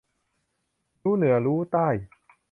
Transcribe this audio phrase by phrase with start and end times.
[1.01, 1.87] รู้เหนือรู้ใต้